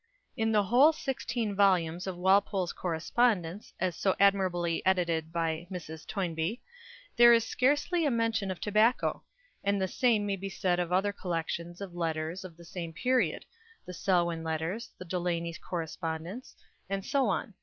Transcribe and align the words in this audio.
In 0.35 0.51
the 0.51 0.63
whole 0.63 0.93
sixteen 0.93 1.55
volumes 1.55 2.07
of 2.07 2.17
Walpole's 2.17 2.73
correspondence, 2.73 3.71
as 3.79 3.95
so 3.95 4.15
admirably 4.19 4.83
edited 4.83 5.31
by 5.31 5.67
Mrs. 5.69 6.07
Toynbee, 6.07 6.59
there 7.17 7.33
is 7.33 7.45
scarcely 7.45 8.03
a 8.03 8.09
mention 8.09 8.49
of 8.49 8.59
tobacco; 8.59 9.23
and 9.63 9.79
the 9.79 9.87
same 9.87 10.25
may 10.25 10.37
be 10.37 10.49
said 10.49 10.79
of 10.79 10.91
other 10.91 11.13
collections 11.13 11.81
of 11.81 11.93
letters 11.93 12.43
of 12.43 12.57
the 12.57 12.65
same 12.65 12.93
period 12.93 13.45
the 13.85 13.93
Selwyn 13.93 14.43
letters, 14.43 14.89
the 14.97 15.05
Delany 15.05 15.53
correspondence, 15.63 16.55
and 16.89 17.05
so 17.05 17.27
on. 17.27 17.53